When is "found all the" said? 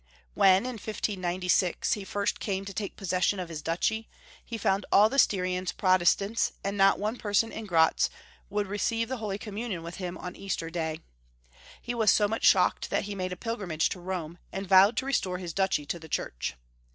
4.57-5.19